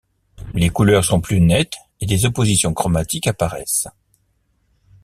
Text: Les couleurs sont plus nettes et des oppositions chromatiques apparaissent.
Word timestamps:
Les 0.55 0.69
couleurs 0.69 1.05
sont 1.05 1.21
plus 1.21 1.39
nettes 1.41 1.75
et 1.99 2.07
des 2.07 2.25
oppositions 2.25 2.73
chromatiques 2.73 3.27
apparaissent. 3.27 3.87